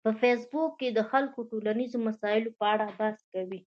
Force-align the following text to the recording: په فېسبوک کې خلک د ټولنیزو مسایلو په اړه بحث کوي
په 0.05 0.11
فېسبوک 0.21 0.71
کې 0.79 0.89
خلک 1.11 1.31
د 1.37 1.41
ټولنیزو 1.51 1.97
مسایلو 2.07 2.55
په 2.59 2.65
اړه 2.73 2.85
بحث 2.99 3.19
کوي 3.33 3.59